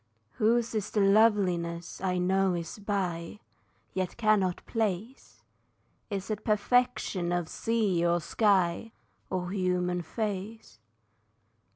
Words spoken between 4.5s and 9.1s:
place? Is it perfection of the sea or sky,